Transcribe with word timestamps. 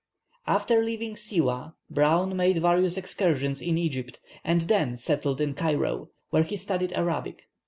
After 0.47 0.81
leaving 0.83 1.13
Siwâh, 1.13 1.75
Browne 1.91 2.35
made 2.35 2.57
various 2.59 2.97
excursions 2.97 3.61
in 3.61 3.77
Egypt, 3.77 4.19
and 4.43 4.61
then 4.61 4.95
settled 4.95 5.39
in 5.39 5.53
Cairo, 5.53 6.09
where 6.31 6.41
he 6.41 6.57
studied 6.57 6.91
Arabic. 6.93 7.43